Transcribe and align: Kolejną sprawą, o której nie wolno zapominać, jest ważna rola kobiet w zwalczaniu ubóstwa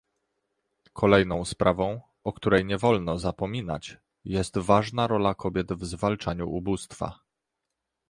Kolejną 0.93 1.45
sprawą, 1.45 2.01
o 2.23 2.33
której 2.33 2.65
nie 2.65 2.77
wolno 2.77 3.19
zapominać, 3.19 3.97
jest 4.25 4.57
ważna 4.57 5.07
rola 5.07 5.35
kobiet 5.35 5.73
w 5.73 5.85
zwalczaniu 5.85 6.49
ubóstwa 6.49 7.19